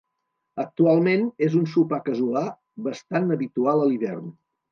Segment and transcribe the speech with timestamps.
[0.61, 2.43] Actualment és un sopar casolà
[2.89, 4.35] bastant habitual a l'hivern.